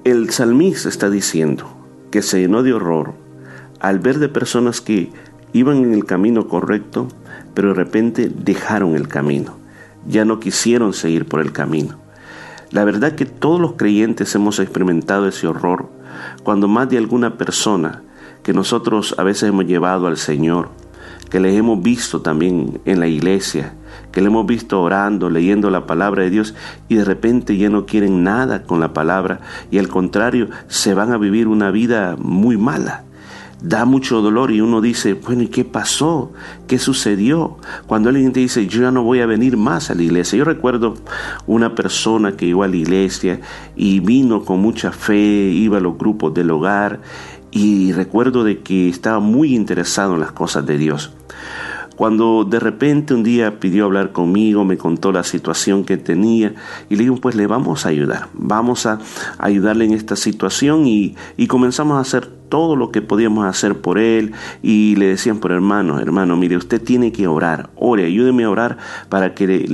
El 0.04 0.30
salmista 0.30 0.88
está 0.88 1.10
diciendo 1.10 1.66
que 2.12 2.22
se 2.22 2.40
llenó 2.40 2.62
de 2.62 2.74
horror 2.74 3.14
al 3.80 4.00
ver 4.00 4.20
de 4.20 4.30
personas 4.30 4.82
que 4.82 5.12
iban 5.52 5.78
en 5.78 5.94
el 5.94 6.06
camino 6.06 6.48
correcto, 6.48 7.08
pero 7.54 7.70
de 7.70 7.74
repente 7.74 8.30
dejaron 8.30 8.96
el 8.96 9.08
camino, 9.08 9.58
ya 10.08 10.26
no 10.26 10.40
quisieron 10.40 10.94
seguir 10.94 11.26
por 11.26 11.42
el 11.42 11.52
camino. 11.52 11.98
La 12.72 12.84
verdad 12.84 13.16
que 13.16 13.26
todos 13.26 13.60
los 13.60 13.74
creyentes 13.74 14.36
hemos 14.36 14.60
experimentado 14.60 15.28
ese 15.28 15.48
horror 15.48 15.90
cuando 16.44 16.68
más 16.68 16.90
de 16.90 16.98
alguna 16.98 17.38
persona 17.38 18.04
que 18.44 18.54
nosotros 18.54 19.16
a 19.18 19.24
veces 19.24 19.50
hemos 19.50 19.66
llevado 19.66 20.08
al 20.08 20.18
Señor, 20.18 20.70
que 21.30 21.40
les 21.40 21.56
hemos 21.56 21.82
visto 21.82 22.22
también 22.22 22.80
en 22.86 23.00
la 23.00 23.08
iglesia, 23.08 23.74
que 24.12 24.22
le 24.22 24.28
hemos 24.28 24.46
visto 24.46 24.82
orando, 24.82 25.30
leyendo 25.30 25.70
la 25.70 25.86
palabra 25.86 26.24
de 26.24 26.30
Dios 26.30 26.54
y 26.88 26.96
de 26.96 27.06
repente 27.06 27.58
ya 27.58 27.70
no 27.70 27.86
quieren 27.86 28.24
nada 28.24 28.64
con 28.64 28.80
la 28.80 28.94
palabra 28.94 29.42
y 29.72 29.78
al 29.78 29.88
contrario 29.88 30.50
se 30.68 30.94
van 30.94 31.12
a 31.12 31.18
vivir 31.18 31.48
una 31.48 31.72
vida 31.72 32.16
muy 32.18 32.58
mala. 32.58 33.04
da 33.62 33.86
mucho 33.86 34.22
dolor 34.22 34.52
y 34.52 34.62
uno 34.62 34.80
dice, 34.80 35.14
bueno, 35.16 35.42
¿y 35.42 35.48
qué 35.48 35.66
pasó? 35.66 36.32
¿Qué 36.68 36.78
sucedió? 36.78 37.58
Cuando 37.88 38.10
alguien 38.10 38.32
te 38.32 38.42
dice, 38.42 38.68
yo 38.68 38.82
ya 38.82 38.92
no 38.92 39.02
voy 39.02 39.22
a 39.22 39.26
venir 39.26 39.58
más 39.58 39.90
a 39.90 39.96
la 39.96 40.04
iglesia. 40.04 40.38
Yo 40.38 40.46
recuerdo 40.46 40.96
una 41.48 41.74
persona 41.74 42.34
que 42.34 42.46
iba 42.46 42.66
a 42.66 42.68
la 42.68 42.76
iglesia 42.76 43.40
y 43.76 44.02
vino 44.02 44.44
con 44.44 44.60
mucha 44.60 44.92
fe, 44.92 45.16
iba 45.16 45.78
a 45.78 45.82
los 45.82 45.98
grupos 45.98 46.34
del 46.34 46.52
hogar 46.52 47.00
y 47.56 47.94
recuerdo 47.94 48.44
de 48.44 48.60
que 48.60 48.90
estaba 48.90 49.22
muy 49.22 49.56
interesado 49.56 50.16
en 50.16 50.20
las 50.20 50.34
cosas 50.34 50.66
de 50.66 50.78
Dios. 50.78 51.14
Cuando 51.96 52.44
de 52.44 52.60
repente 52.60 53.14
un 53.14 53.24
día 53.24 53.62
pidió 53.62 53.86
hablar 53.86 54.12
conmigo, 54.12 54.66
me 54.66 54.78
contó 54.78 55.14
la 55.14 55.24
situación 55.24 55.86
que 55.86 55.96
tenía 55.96 56.54
y 56.90 56.98
le 56.98 57.04
digo, 57.04 57.16
pues 57.16 57.36
le 57.36 57.48
vamos 57.48 57.86
a 57.86 57.90
ayudar, 57.90 58.28
vamos 58.34 58.86
a 58.86 59.00
ayudarle 59.38 59.86
en 59.86 59.94
esta 59.94 60.18
situación 60.18 60.86
y, 60.86 61.16
comenzamos 61.48 61.98
a 61.98 62.02
hacer 62.02 62.30
todo 62.50 62.76
lo 62.76 62.92
que 62.92 63.02
podíamos 63.02 63.46
hacer 63.46 63.80
por 63.82 63.98
él 63.98 64.34
y 64.62 64.96
le 64.96 65.08
decían 65.08 65.40
por 65.40 65.52
hermano, 65.52 66.00
hermano, 66.00 66.36
mire, 66.38 66.58
usted 66.58 66.82
tiene 66.82 67.12
que 67.12 67.28
orar, 67.28 67.70
ore, 67.76 68.06
ayúdeme 68.06 68.44
a 68.44 68.50
orar 68.50 68.78
para 69.10 69.34
que 69.34 69.68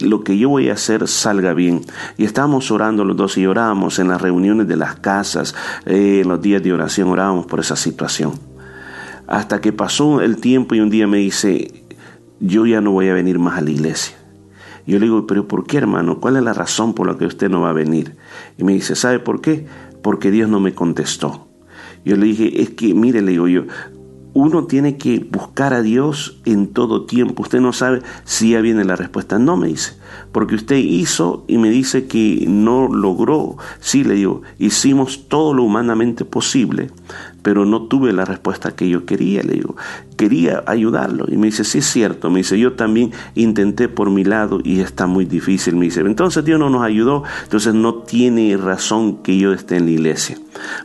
lo 0.00 0.24
que 0.24 0.38
yo 0.38 0.48
voy 0.48 0.68
a 0.68 0.74
hacer 0.74 1.08
salga 1.08 1.54
bien. 1.54 1.82
Y 2.16 2.24
estábamos 2.24 2.70
orando 2.70 3.04
los 3.04 3.16
dos 3.16 3.38
y 3.38 3.46
orábamos 3.46 3.98
en 3.98 4.08
las 4.08 4.20
reuniones 4.20 4.68
de 4.68 4.76
las 4.76 4.96
casas, 4.96 5.54
eh, 5.86 6.20
en 6.22 6.28
los 6.28 6.40
días 6.40 6.62
de 6.62 6.72
oración 6.72 7.08
orábamos 7.08 7.46
por 7.46 7.60
esa 7.60 7.76
situación. 7.76 8.32
Hasta 9.26 9.60
que 9.60 9.72
pasó 9.72 10.20
el 10.20 10.36
tiempo 10.36 10.74
y 10.74 10.80
un 10.80 10.90
día 10.90 11.06
me 11.06 11.18
dice, 11.18 11.84
yo 12.40 12.66
ya 12.66 12.80
no 12.80 12.92
voy 12.92 13.08
a 13.08 13.14
venir 13.14 13.38
más 13.38 13.58
a 13.58 13.60
la 13.60 13.70
iglesia. 13.70 14.16
Yo 14.86 14.98
le 14.98 15.04
digo, 15.04 15.26
pero 15.26 15.46
¿por 15.46 15.66
qué 15.66 15.76
hermano? 15.76 16.18
¿Cuál 16.18 16.36
es 16.36 16.42
la 16.42 16.54
razón 16.54 16.94
por 16.94 17.06
la 17.06 17.18
que 17.18 17.26
usted 17.26 17.50
no 17.50 17.60
va 17.60 17.70
a 17.70 17.74
venir? 17.74 18.16
Y 18.56 18.64
me 18.64 18.72
dice, 18.72 18.96
¿sabe 18.96 19.18
por 19.18 19.42
qué? 19.42 19.66
Porque 20.02 20.30
Dios 20.30 20.48
no 20.48 20.60
me 20.60 20.74
contestó. 20.74 21.47
Yo 22.08 22.16
le 22.16 22.24
dije, 22.24 22.62
es 22.62 22.70
que, 22.70 22.94
mire, 22.94 23.20
le 23.20 23.32
digo 23.32 23.48
yo, 23.48 23.64
uno 24.32 24.64
tiene 24.64 24.96
que 24.96 25.18
buscar 25.18 25.74
a 25.74 25.82
Dios 25.82 26.40
en 26.46 26.68
todo 26.68 27.04
tiempo. 27.04 27.42
Usted 27.42 27.60
no 27.60 27.74
sabe 27.74 28.00
si 28.24 28.52
ya 28.52 28.62
viene 28.62 28.82
la 28.86 28.96
respuesta. 28.96 29.38
No 29.38 29.58
me 29.58 29.66
dice, 29.66 29.92
porque 30.32 30.54
usted 30.54 30.76
hizo 30.76 31.44
y 31.48 31.58
me 31.58 31.68
dice 31.68 32.06
que 32.06 32.46
no 32.48 32.88
logró. 32.88 33.58
Sí, 33.80 34.04
le 34.04 34.14
digo, 34.14 34.40
hicimos 34.58 35.28
todo 35.28 35.52
lo 35.52 35.64
humanamente 35.64 36.24
posible, 36.24 36.90
pero 37.48 37.64
no 37.64 37.84
tuve 37.84 38.12
la 38.12 38.26
respuesta 38.26 38.76
que 38.76 38.90
yo 38.90 39.06
quería, 39.06 39.42
le 39.42 39.54
digo. 39.54 39.74
Quería 40.18 40.62
ayudarlo. 40.66 41.24
Y 41.28 41.38
me 41.38 41.46
dice, 41.46 41.64
sí 41.64 41.78
es 41.78 41.86
cierto. 41.86 42.28
Me 42.28 42.40
dice, 42.40 42.58
yo 42.58 42.74
también 42.74 43.10
intenté 43.34 43.88
por 43.88 44.10
mi 44.10 44.22
lado 44.22 44.60
y 44.62 44.80
está 44.80 45.06
muy 45.06 45.24
difícil. 45.24 45.74
Me 45.74 45.86
dice, 45.86 46.00
entonces 46.00 46.44
Dios 46.44 46.60
no 46.60 46.68
nos 46.68 46.82
ayudó, 46.82 47.24
entonces 47.44 47.72
no 47.72 48.02
tiene 48.02 48.54
razón 48.58 49.22
que 49.22 49.38
yo 49.38 49.54
esté 49.54 49.76
en 49.76 49.86
la 49.86 49.92
iglesia. 49.92 50.36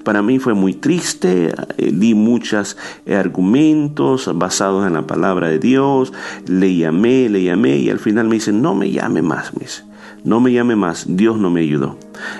Para 0.05 0.21
mí 0.21 0.39
fue 0.39 0.53
muy 0.53 0.73
triste, 0.73 1.53
eh, 1.75 1.91
di 1.91 2.13
muchos 2.13 2.77
argumentos 3.13 4.31
basados 4.33 4.87
en 4.87 4.93
la 4.93 5.05
palabra 5.05 5.49
de 5.49 5.59
Dios, 5.59 6.13
le 6.47 6.73
llamé, 6.77 7.27
le 7.27 7.43
llamé 7.43 7.75
y 7.75 7.89
al 7.89 7.99
final 7.99 8.29
me 8.29 8.35
dice, 8.35 8.53
no 8.53 8.73
me 8.73 8.89
llame 8.89 9.21
más, 9.21 9.53
me 9.53 9.65
dice 9.65 9.83
no 10.23 10.39
me 10.39 10.53
llame 10.53 10.75
más, 10.75 11.05
Dios 11.07 11.37
no 11.37 11.49
me 11.49 11.61
ayudó. 11.61 11.97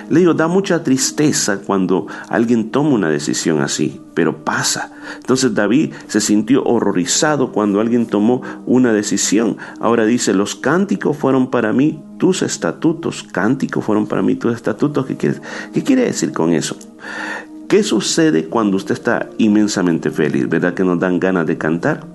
Le 0.08 0.20
digo, 0.20 0.34
da 0.34 0.48
mucha 0.48 0.82
tristeza 0.82 1.60
cuando 1.60 2.06
alguien 2.28 2.70
toma 2.70 2.90
una 2.90 3.10
decisión 3.10 3.60
así, 3.60 4.00
pero 4.14 4.44
pasa. 4.44 4.92
Entonces 5.16 5.54
David 5.54 5.92
se 6.06 6.20
sintió 6.20 6.64
horrorizado 6.64 7.52
cuando 7.52 7.80
alguien 7.80 8.06
tomó 8.06 8.42
una 8.64 8.92
decisión. 8.92 9.58
Ahora 9.80 10.06
dice, 10.06 10.32
los 10.32 10.54
cánticos 10.54 11.16
fueron 11.16 11.50
para 11.50 11.72
mí 11.72 12.02
tus 12.18 12.42
estatutos. 12.42 13.22
Cánticos 13.22 13.84
fueron 13.84 14.06
para 14.06 14.22
mí 14.22 14.34
tus 14.36 14.54
estatutos. 14.54 15.04
¿Qué 15.06 15.16
quiere, 15.16 15.40
qué 15.74 15.82
quiere 15.82 16.02
decir 16.04 16.32
con 16.32 16.52
eso? 16.52 16.76
¿Qué 17.68 17.82
sucede 17.82 18.46
cuando 18.46 18.76
usted 18.76 18.94
está 18.94 19.28
inmensamente 19.38 20.10
feliz? 20.10 20.48
¿Verdad 20.48 20.74
que 20.74 20.84
nos 20.84 20.98
dan 20.98 21.18
ganas 21.18 21.46
de 21.46 21.58
cantar? 21.58 22.13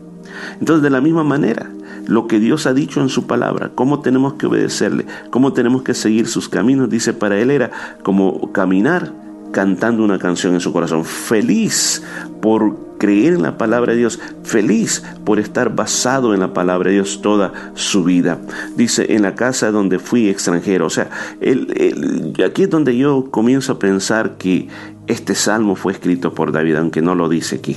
Entonces, 0.60 0.84
de 0.84 0.90
la 0.90 1.02
misma 1.02 1.24
manera, 1.24 1.70
lo 2.08 2.28
que 2.28 2.40
Dios 2.40 2.66
ha 2.66 2.74
dicho 2.74 3.02
en 3.02 3.10
su 3.10 3.28
palabra, 3.28 3.72
cómo 3.76 4.02
tenemos 4.02 4.34
que 4.34 4.48
obedecerle, 4.48 5.06
cómo 5.30 5.54
tenemos 5.54 5.84
que 5.84 5.94
seguir 5.94 6.28
sus 6.28 6.50
caminos, 6.50 6.90
dice 6.90 7.14
para 7.14 7.38
él 7.38 7.52
era 7.52 7.72
como 8.04 8.52
caminar 8.52 9.14
cantando 9.52 10.04
una 10.04 10.20
canción 10.20 10.54
en 10.54 10.60
su 10.60 10.72
corazón, 10.72 11.06
feliz 11.06 12.04
por 12.42 12.90
creer 13.00 13.34
en 13.34 13.42
la 13.42 13.58
palabra 13.58 13.94
de 13.94 14.00
Dios, 14.00 14.20
feliz 14.44 15.04
por 15.24 15.40
estar 15.40 15.74
basado 15.76 16.34
en 16.34 16.42
la 16.42 16.54
palabra 16.54 16.90
de 16.90 16.96
Dios 16.96 17.22
toda 17.22 17.72
su 17.74 18.04
vida. 18.04 18.40
Dice, 18.76 19.14
en 19.14 19.24
la 19.24 19.36
casa 19.36 19.72
donde 19.72 20.00
fui 20.00 20.30
extranjero. 20.30 20.86
O 20.86 20.90
sea, 20.90 21.10
aquí 22.46 22.64
es 22.64 22.70
donde 22.70 22.96
yo 22.98 23.32
comienzo 23.32 23.74
a 23.74 23.80
pensar 23.80 24.38
que 24.38 24.68
este 25.08 25.34
salmo 25.34 25.76
fue 25.76 25.94
escrito 25.94 26.34
por 26.34 26.52
David, 26.52 26.76
aunque 26.76 27.02
no 27.02 27.16
lo 27.16 27.30
dice 27.30 27.56
aquí. 27.56 27.76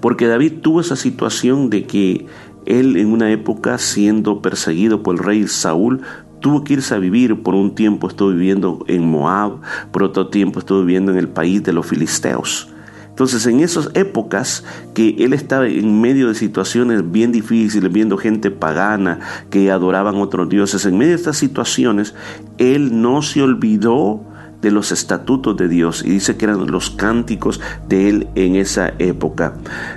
Porque 0.00 0.26
David 0.26 0.60
tuvo 0.62 0.80
esa 0.80 0.96
situación 0.96 1.70
de 1.70 1.84
que 1.84 2.26
él 2.66 2.96
en 2.96 3.12
una 3.12 3.30
época 3.30 3.78
siendo 3.78 4.40
perseguido 4.40 5.02
por 5.02 5.16
el 5.16 5.22
rey 5.22 5.46
Saúl, 5.48 6.02
tuvo 6.40 6.64
que 6.64 6.74
irse 6.74 6.94
a 6.94 6.98
vivir, 6.98 7.42
por 7.42 7.54
un 7.54 7.74
tiempo 7.74 8.08
estuvo 8.08 8.30
viviendo 8.30 8.84
en 8.86 9.06
Moab, 9.08 9.60
por 9.92 10.02
otro 10.02 10.28
tiempo 10.28 10.58
estuvo 10.58 10.80
viviendo 10.80 11.12
en 11.12 11.18
el 11.18 11.28
país 11.28 11.62
de 11.62 11.72
los 11.72 11.86
filisteos. 11.86 12.68
Entonces, 13.08 13.46
en 13.46 13.60
esas 13.60 13.90
épocas 13.94 14.64
que 14.92 15.14
él 15.20 15.34
estaba 15.34 15.68
en 15.68 16.00
medio 16.00 16.26
de 16.26 16.34
situaciones 16.34 17.12
bien 17.12 17.30
difíciles, 17.30 17.92
viendo 17.92 18.18
gente 18.18 18.50
pagana 18.50 19.20
que 19.50 19.70
adoraban 19.70 20.16
otros 20.16 20.48
dioses, 20.48 20.84
en 20.84 20.98
medio 20.98 21.12
de 21.12 21.18
estas 21.18 21.36
situaciones, 21.36 22.14
él 22.58 23.00
no 23.00 23.22
se 23.22 23.40
olvidó 23.40 24.24
de 24.64 24.70
los 24.70 24.92
estatutos 24.92 25.56
de 25.58 25.68
Dios 25.68 26.02
y 26.04 26.10
dice 26.10 26.36
que 26.36 26.46
eran 26.46 26.66
los 26.66 26.88
cánticos 26.88 27.60
de 27.86 28.08
él 28.08 28.28
en 28.34 28.56
esa 28.56 28.94
época. 28.98 29.52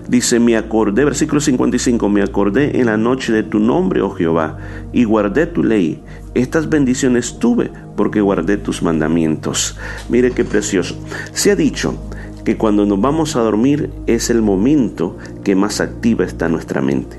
Dice, 0.10 0.42
me 0.42 0.58
acordé, 0.58 1.06
versículo 1.06 1.40
55, 1.40 2.10
me 2.10 2.22
acordé 2.22 2.80
en 2.80 2.88
la 2.88 2.98
noche 2.98 3.32
de 3.32 3.44
tu 3.44 3.60
nombre, 3.60 4.02
oh 4.02 4.12
Jehová, 4.12 4.58
y 4.92 5.06
guardé 5.06 5.48
tu 5.48 5.64
ley. 5.64 6.04
Estas 6.36 6.68
bendiciones 6.68 7.40
tuve 7.40 7.72
porque 7.96 8.20
guardé 8.20 8.58
tus 8.58 8.84
mandamientos. 8.84 9.78
Mire 10.10 10.32
qué 10.32 10.44
precioso. 10.44 10.96
Se 11.32 11.50
ha 11.52 11.56
dicho 11.56 11.96
que 12.44 12.58
cuando 12.58 12.86
nos 12.86 13.00
vamos 13.00 13.38
a 13.38 13.40
dormir 13.40 13.90
es 14.06 14.30
el 14.30 14.42
momento 14.42 15.18
que 15.46 15.56
más 15.56 15.80
activa 15.80 16.26
está 16.26 16.50
nuestra 16.50 16.82
mente 16.82 17.18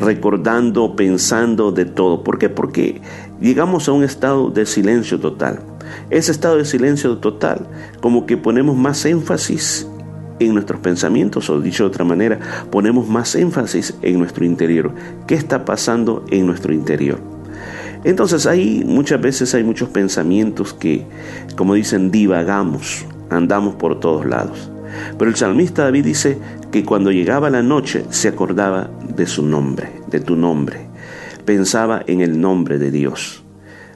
recordando, 0.00 0.96
pensando 0.96 1.72
de 1.72 1.84
todo. 1.84 2.24
¿Por 2.24 2.38
qué? 2.38 2.48
Porque 2.48 3.02
llegamos 3.38 3.86
a 3.86 3.92
un 3.92 4.02
estado 4.02 4.48
de 4.48 4.64
silencio 4.64 5.20
total. 5.20 5.60
Ese 6.10 6.32
estado 6.32 6.56
de 6.56 6.64
silencio 6.64 7.18
total, 7.18 7.66
como 8.00 8.26
que 8.26 8.36
ponemos 8.36 8.76
más 8.76 9.04
énfasis 9.04 9.86
en 10.38 10.54
nuestros 10.54 10.80
pensamientos, 10.80 11.50
o 11.50 11.60
dicho 11.60 11.84
de 11.84 11.88
otra 11.88 12.04
manera, 12.04 12.38
ponemos 12.70 13.08
más 13.08 13.34
énfasis 13.34 13.94
en 14.02 14.18
nuestro 14.18 14.44
interior. 14.44 14.92
¿Qué 15.26 15.34
está 15.34 15.64
pasando 15.64 16.24
en 16.30 16.46
nuestro 16.46 16.72
interior? 16.72 17.20
Entonces 18.04 18.46
ahí 18.46 18.82
muchas 18.86 19.20
veces 19.20 19.54
hay 19.54 19.62
muchos 19.62 19.90
pensamientos 19.90 20.72
que, 20.72 21.04
como 21.56 21.74
dicen, 21.74 22.10
divagamos, 22.10 23.04
andamos 23.28 23.74
por 23.74 24.00
todos 24.00 24.24
lados. 24.24 24.70
Pero 25.18 25.30
el 25.30 25.36
salmista 25.36 25.84
David 25.84 26.04
dice 26.04 26.38
que 26.72 26.84
cuando 26.84 27.12
llegaba 27.12 27.50
la 27.50 27.62
noche 27.62 28.04
se 28.10 28.28
acordaba 28.28 28.90
de 29.14 29.26
su 29.26 29.44
nombre, 29.44 29.92
de 30.08 30.20
tu 30.20 30.36
nombre, 30.36 30.86
pensaba 31.44 32.02
en 32.06 32.22
el 32.22 32.40
nombre 32.40 32.78
de 32.78 32.90
Dios. 32.90 33.44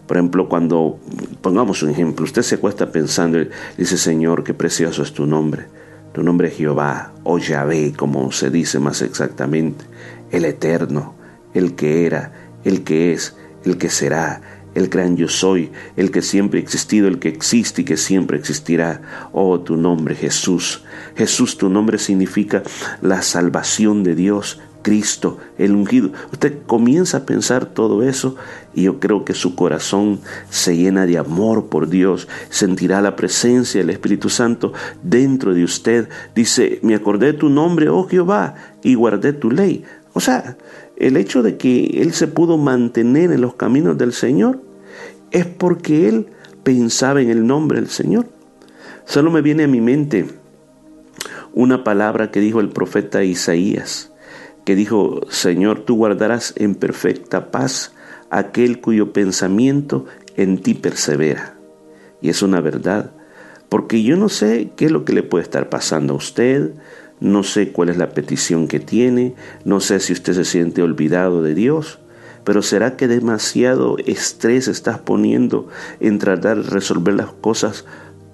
Por 0.07 0.17
ejemplo, 0.17 0.49
cuando, 0.49 0.99
pongamos 1.41 1.83
un 1.83 1.91
ejemplo, 1.91 2.25
usted 2.25 2.43
se 2.43 2.57
acuesta 2.57 2.93
pensando 2.93 3.39
dice, 3.79 3.97
Señor, 3.97 4.45
qué 4.45 4.55
precioso 4.55 5.03
es 5.03 5.13
tu 5.13 5.27
nombre. 5.27 5.67
Tu 6.13 6.23
nombre 6.23 6.49
es 6.49 6.57
Jehová, 6.57 7.13
o 7.25 7.39
Yahvé, 7.39 7.93
como 7.97 8.31
se 8.31 8.51
dice 8.51 8.79
más 8.79 9.03
exactamente, 9.03 9.85
el 10.31 10.45
eterno, 10.45 11.15
el 11.55 11.75
que 11.75 12.07
era, 12.07 12.33
el 12.65 12.85
que 12.85 13.13
es, 13.13 13.37
el 13.65 13.79
que 13.79 13.89
será, 13.89 14.41
el 14.75 14.89
gran 14.89 15.17
yo 15.17 15.29
soy, 15.29 15.71
el 15.97 16.11
que 16.11 16.23
siempre 16.23 16.59
ha 16.59 16.63
existido, 16.63 17.09
el 17.09 17.19
que 17.19 17.29
existe 17.29 17.83
y 17.83 17.85
que 17.85 17.97
siempre 17.97 18.37
existirá. 18.37 19.29
Oh, 19.33 19.61
tu 19.61 19.77
nombre 19.77 20.15
Jesús. 20.15 20.85
Jesús, 21.17 21.57
tu 21.57 21.69
nombre 21.69 21.99
significa 21.99 22.63
la 23.01 23.23
salvación 23.23 24.05
de 24.05 24.15
Dios, 24.15 24.61
Cristo, 24.85 25.39
el 25.59 25.75
ungido. 25.75 26.13
Usted 26.31 26.59
comienza 26.67 27.17
a 27.17 27.27
pensar 27.27 27.65
todo 27.65 28.03
eso 28.03 28.37
y 28.75 28.83
yo 28.83 29.01
creo 29.01 29.25
que 29.25 29.33
su 29.33 29.57
corazón 29.57 30.21
se 30.51 30.77
llena 30.77 31.07
de 31.07 31.17
amor 31.17 31.67
por 31.67 31.89
Dios, 31.89 32.29
sentirá 32.51 33.01
la 33.01 33.17
presencia 33.17 33.81
del 33.81 33.91
Espíritu 33.91 34.29
Santo 34.29 34.75
dentro 35.03 35.55
de 35.55 35.65
usted. 35.65 36.09
Dice, 36.35 36.81
me 36.83 36.95
acordé 36.95 37.33
tu 37.33 37.49
nombre, 37.49 37.89
oh 37.89 38.07
Jehová, 38.07 38.55
y 38.83 38.95
guardé 38.95 39.33
tu 39.33 39.51
ley. 39.51 39.85
O 40.13 40.21
sea, 40.21 40.59
el 40.97 41.17
hecho 41.17 41.43
de 41.43 41.57
que 41.57 42.03
él 42.03 42.13
se 42.13 42.29
pudo 42.29 42.59
mantener 42.59 43.33
en 43.33 43.41
los 43.41 43.55
caminos 43.55 43.97
del 43.97 44.13
Señor 44.13 44.61
es 45.31 45.47
porque 45.47 46.09
él 46.09 46.27
pensaba 46.63 47.23
en 47.23 47.31
el 47.31 47.47
nombre 47.47 47.81
del 47.81 47.89
Señor. 47.89 48.27
Solo 49.07 49.31
me 49.31 49.41
viene 49.41 49.65
a 49.65 49.69
mi 49.69 49.81
mente 49.81 50.27
una 51.55 51.85
palabra 51.85 52.31
que 52.31 52.41
dijo 52.41 52.61
el 52.61 52.69
profeta 52.69 53.25
Isaías 53.25 54.11
que 54.65 54.75
dijo, 54.75 55.21
Señor, 55.29 55.81
tú 55.81 55.97
guardarás 55.97 56.55
en 56.57 56.75
perfecta 56.75 57.51
paz 57.51 57.93
aquel 58.31 58.81
cuyo 58.81 59.13
pensamiento 59.13 60.07
en 60.37 60.59
ti 60.59 60.75
persevera. 60.75 61.57
Y 62.21 62.31
es 62.31 62.43
una 62.43 62.61
verdad, 62.61 63.13
Porque 63.69 64.05
yo 64.05 64.17
no 64.17 64.29
sé 64.29 64.71
qué 64.77 64.85
es 64.85 64.93
lo 64.93 65.05
que 65.05 65.13
le 65.13 65.25
puede 65.25 65.43
estar 65.43 65.69
pasando 65.69 66.15
a 66.15 66.17
usted, 66.17 66.75
no 67.19 67.43
sé 67.43 67.73
cuál 67.73 67.89
es 67.89 67.97
la 67.97 68.11
petición 68.11 68.69
que 68.69 68.79
tiene, 68.79 69.35
no 69.65 69.81
sé 69.81 69.99
si 69.99 70.13
usted 70.13 70.33
se 70.35 70.45
siente 70.45 70.81
olvidado 70.81 71.43
de 71.43 71.55
Dios, 71.55 71.99
pero 72.45 72.63
¿será 72.63 72.97
que 72.97 73.09
demasiado 73.09 73.97
estrés 73.99 74.69
estás 74.69 74.99
poniendo 74.99 75.67
en 75.99 76.21
tratar 76.21 76.63
de 76.63 76.71
resolver 76.71 77.15
las 77.15 77.33
cosas 77.33 77.85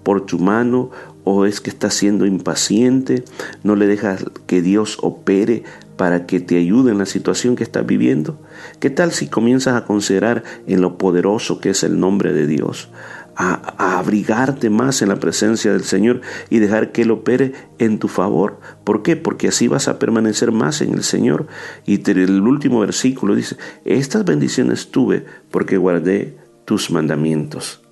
por 0.03 0.27
tu 0.27 0.39
mano 0.39 0.91
o 1.25 1.45
es 1.45 1.61
que 1.61 1.71
estás 1.71 1.95
siendo 1.95 2.27
impaciente, 2.27 3.25
no 3.63 3.77
le 3.77 3.87
dejas 3.87 4.25
que 4.47 4.63
Dios 4.63 4.99
opere 5.01 5.63
para 6.01 6.25
que 6.25 6.41
te 6.41 6.57
ayude 6.57 6.93
en 6.93 6.97
la 6.97 7.05
situación 7.05 7.57
que 7.57 7.63
estás 7.63 7.85
viviendo? 7.85 8.41
¿Qué 8.79 8.89
tal 8.89 9.13
si 9.13 9.27
comienzas 9.27 9.75
a 9.75 9.85
considerar 9.85 10.45
en 10.67 10.81
lo 10.81 10.97
poderoso 10.97 11.61
que 11.61 11.69
es 11.69 11.83
el 11.83 12.01
nombre 12.01 12.33
de 12.33 12.47
Dios? 12.47 12.89
A, 13.37 13.99
abrigarte 13.99 14.71
más 14.71 15.03
en 15.03 15.11
la 15.11 15.17
presencia 15.17 15.73
del 15.75 15.85
Señor 15.85 16.23
y 16.49 16.59
dejar 16.59 16.93
que 16.93 17.03
Él 17.03 17.11
opere 17.11 17.53
en 17.79 17.99
tu 17.99 18.09
favor. 18.09 18.61
¿Por 18.83 19.03
qué? 19.03 19.17
Porque 19.17 19.49
así 19.49 19.69
vas 19.69 19.89
a 19.89 19.99
permanecer 19.99 20.53
más 20.53 20.81
en 20.81 20.95
el 20.95 21.03
Señor. 21.03 21.49
Y 21.85 22.01
el 22.11 22.41
último 22.41 22.81
versículo 22.81 23.35
dice, 23.35 23.59
estas 23.85 24.25
bendiciones 24.25 24.91
tuve 24.91 25.27
porque 25.51 25.77
guardé 25.77 26.39
tus 26.65 26.91
mandamientos. 26.91 27.83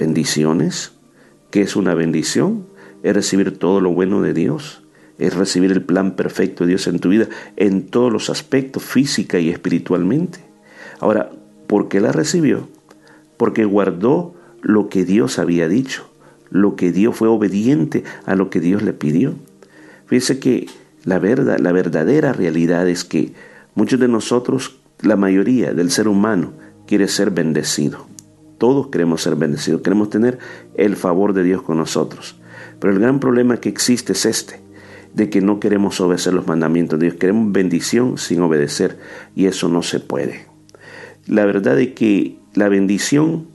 ¿Bendiciones? 0.00 0.94
¿Qué 1.52 1.62
es 1.62 1.76
una 1.76 1.94
bendición? 1.94 2.66
Es 3.04 3.14
recibir 3.14 3.56
todo 3.56 3.80
lo 3.80 3.92
bueno 3.92 4.20
de 4.20 4.34
Dios. 4.34 4.81
Es 5.18 5.34
recibir 5.34 5.72
el 5.72 5.82
plan 5.82 6.16
perfecto 6.16 6.64
de 6.64 6.70
Dios 6.70 6.86
en 6.86 6.98
tu 6.98 7.08
vida 7.08 7.28
en 7.56 7.86
todos 7.86 8.12
los 8.12 8.30
aspectos, 8.30 8.82
física 8.82 9.38
y 9.38 9.50
espiritualmente. 9.50 10.40
Ahora, 11.00 11.30
¿por 11.66 11.88
qué 11.88 12.00
la 12.00 12.12
recibió? 12.12 12.68
Porque 13.36 13.64
guardó 13.64 14.34
lo 14.62 14.88
que 14.88 15.04
Dios 15.04 15.38
había 15.38 15.68
dicho, 15.68 16.08
lo 16.50 16.76
que 16.76 16.92
Dios 16.92 17.16
fue 17.16 17.28
obediente 17.28 18.04
a 18.24 18.34
lo 18.34 18.50
que 18.50 18.60
Dios 18.60 18.82
le 18.82 18.92
pidió. 18.92 19.34
Fíjese 20.06 20.38
que 20.38 20.66
la 21.04 21.18
verdad, 21.18 21.58
la 21.58 21.72
verdadera 21.72 22.32
realidad 22.32 22.88
es 22.88 23.04
que 23.04 23.32
muchos 23.74 23.98
de 23.98 24.08
nosotros, 24.08 24.78
la 25.00 25.16
mayoría 25.16 25.72
del 25.74 25.90
ser 25.90 26.06
humano, 26.06 26.52
quiere 26.86 27.08
ser 27.08 27.30
bendecido. 27.30 28.06
Todos 28.58 28.88
queremos 28.88 29.22
ser 29.22 29.34
bendecidos, 29.34 29.82
queremos 29.82 30.10
tener 30.10 30.38
el 30.76 30.94
favor 30.94 31.32
de 31.32 31.42
Dios 31.42 31.62
con 31.62 31.78
nosotros. 31.78 32.36
Pero 32.78 32.92
el 32.92 33.00
gran 33.00 33.18
problema 33.18 33.56
que 33.56 33.68
existe 33.68 34.12
es 34.12 34.24
este, 34.24 34.60
de 35.14 35.28
que 35.28 35.40
no 35.40 35.60
queremos 35.60 36.00
obedecer 36.00 36.32
los 36.32 36.46
mandamientos 36.46 36.98
de 36.98 37.06
Dios, 37.06 37.18
queremos 37.18 37.52
bendición 37.52 38.18
sin 38.18 38.40
obedecer 38.40 38.98
y 39.34 39.46
eso 39.46 39.68
no 39.68 39.82
se 39.82 40.00
puede. 40.00 40.46
La 41.26 41.44
verdad 41.44 41.78
es 41.78 41.92
que 41.94 42.38
la 42.54 42.68
bendición 42.68 43.48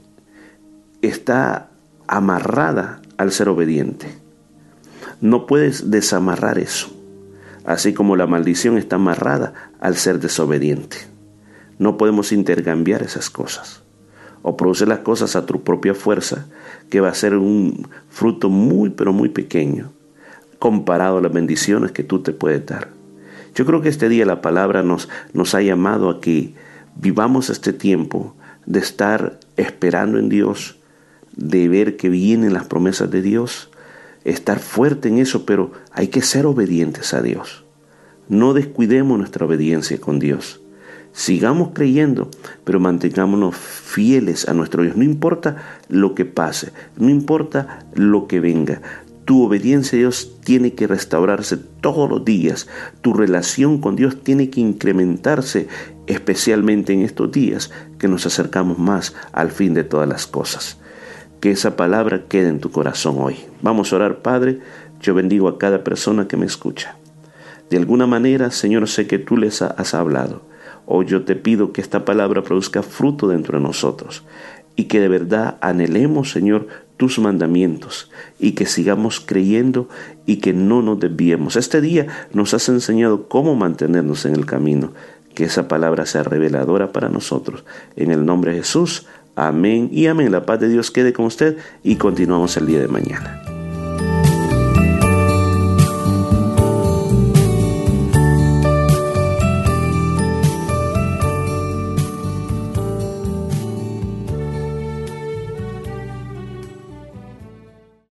está 1.02 1.70
amarrada 2.06 3.02
al 3.16 3.32
ser 3.32 3.48
obediente. 3.48 4.06
No 5.20 5.46
puedes 5.46 5.90
desamarrar 5.90 6.58
eso, 6.58 6.90
así 7.64 7.92
como 7.92 8.16
la 8.16 8.26
maldición 8.26 8.78
está 8.78 8.96
amarrada 8.96 9.72
al 9.80 9.96
ser 9.96 10.20
desobediente. 10.20 10.96
No 11.78 11.96
podemos 11.96 12.32
intercambiar 12.32 13.02
esas 13.02 13.30
cosas 13.30 13.82
o 14.42 14.56
producir 14.56 14.86
las 14.86 15.00
cosas 15.00 15.34
a 15.34 15.44
tu 15.46 15.62
propia 15.64 15.94
fuerza, 15.94 16.46
que 16.88 17.00
va 17.00 17.08
a 17.08 17.14
ser 17.14 17.34
un 17.34 17.88
fruto 18.08 18.48
muy, 18.48 18.90
pero 18.90 19.12
muy 19.12 19.28
pequeño 19.28 19.90
comparado 20.58 21.18
a 21.18 21.20
las 21.20 21.32
bendiciones 21.32 21.92
que 21.92 22.02
tú 22.02 22.20
te 22.20 22.32
puedes 22.32 22.64
dar. 22.66 22.88
Yo 23.54 23.66
creo 23.66 23.80
que 23.80 23.88
este 23.88 24.08
día 24.08 24.24
la 24.26 24.40
palabra 24.40 24.82
nos, 24.82 25.08
nos 25.32 25.54
ha 25.54 25.62
llamado 25.62 26.10
a 26.10 26.20
que 26.20 26.54
vivamos 26.96 27.50
este 27.50 27.72
tiempo 27.72 28.34
de 28.66 28.80
estar 28.80 29.38
esperando 29.56 30.18
en 30.18 30.28
Dios, 30.28 30.78
de 31.34 31.68
ver 31.68 31.96
que 31.96 32.08
vienen 32.08 32.52
las 32.52 32.66
promesas 32.66 33.10
de 33.10 33.22
Dios, 33.22 33.70
estar 34.24 34.58
fuerte 34.58 35.08
en 35.08 35.18
eso, 35.18 35.46
pero 35.46 35.72
hay 35.92 36.08
que 36.08 36.22
ser 36.22 36.46
obedientes 36.46 37.14
a 37.14 37.22
Dios. 37.22 37.64
No 38.28 38.52
descuidemos 38.52 39.18
nuestra 39.18 39.46
obediencia 39.46 39.98
con 39.98 40.18
Dios. 40.18 40.60
Sigamos 41.12 41.70
creyendo, 41.72 42.30
pero 42.64 42.78
mantengámonos 42.78 43.56
fieles 43.56 44.48
a 44.48 44.54
nuestro 44.54 44.82
Dios. 44.82 44.96
No 44.96 45.02
importa 45.02 45.80
lo 45.88 46.14
que 46.14 46.26
pase, 46.26 46.72
no 46.96 47.08
importa 47.08 47.86
lo 47.94 48.28
que 48.28 48.40
venga. 48.40 48.82
Tu 49.28 49.42
obediencia 49.42 49.94
a 49.94 50.00
Dios 50.00 50.38
tiene 50.42 50.72
que 50.72 50.86
restaurarse 50.86 51.58
todos 51.58 52.08
los 52.08 52.24
días. 52.24 52.66
Tu 53.02 53.12
relación 53.12 53.78
con 53.78 53.94
Dios 53.94 54.22
tiene 54.22 54.48
que 54.48 54.62
incrementarse, 54.62 55.68
especialmente 56.06 56.94
en 56.94 57.02
estos 57.02 57.30
días 57.30 57.70
que 57.98 58.08
nos 58.08 58.24
acercamos 58.24 58.78
más 58.78 59.14
al 59.32 59.50
fin 59.50 59.74
de 59.74 59.84
todas 59.84 60.08
las 60.08 60.26
cosas 60.26 60.78
que 61.40 61.50
esa 61.50 61.76
palabra 61.76 62.24
quede 62.26 62.48
en 62.48 62.58
tu 62.58 62.70
corazón 62.70 63.16
hoy. 63.18 63.36
Vamos 63.60 63.92
a 63.92 63.96
orar, 63.96 64.22
Padre. 64.22 64.60
Yo 65.02 65.14
bendigo 65.14 65.46
a 65.48 65.58
cada 65.58 65.84
persona 65.84 66.26
que 66.26 66.38
me 66.38 66.46
escucha. 66.46 66.96
De 67.68 67.76
alguna 67.76 68.06
manera, 68.06 68.50
Señor, 68.50 68.88
sé 68.88 69.06
que 69.06 69.18
tú 69.18 69.36
les 69.36 69.60
has 69.60 69.92
hablado. 69.92 70.40
Hoy 70.86 71.04
yo 71.04 71.26
te 71.26 71.36
pido 71.36 71.72
que 71.72 71.82
esta 71.82 72.06
palabra 72.06 72.42
produzca 72.42 72.82
fruto 72.82 73.28
dentro 73.28 73.58
de 73.58 73.62
nosotros 73.62 74.24
y 74.74 74.84
que 74.84 75.00
de 75.00 75.08
verdad 75.08 75.58
anhelemos, 75.60 76.30
Señor, 76.30 76.66
tus 76.98 77.18
mandamientos 77.18 78.10
y 78.38 78.52
que 78.52 78.66
sigamos 78.66 79.20
creyendo 79.20 79.88
y 80.26 80.36
que 80.36 80.52
no 80.52 80.82
nos 80.82 81.00
desviemos. 81.00 81.56
Este 81.56 81.80
día 81.80 82.06
nos 82.34 82.52
has 82.52 82.68
enseñado 82.68 83.28
cómo 83.28 83.54
mantenernos 83.54 84.26
en 84.26 84.34
el 84.34 84.44
camino. 84.44 84.92
Que 85.34 85.44
esa 85.44 85.68
palabra 85.68 86.04
sea 86.04 86.24
reveladora 86.24 86.92
para 86.92 87.08
nosotros. 87.08 87.64
En 87.96 88.10
el 88.10 88.26
nombre 88.26 88.52
de 88.52 88.58
Jesús. 88.58 89.06
Amén 89.36 89.88
y 89.92 90.08
amén. 90.08 90.32
La 90.32 90.44
paz 90.44 90.60
de 90.60 90.68
Dios 90.68 90.90
quede 90.90 91.12
con 91.12 91.26
usted 91.26 91.56
y 91.84 91.96
continuamos 91.96 92.56
el 92.56 92.66
día 92.66 92.80
de 92.80 92.88
mañana. 92.88 93.57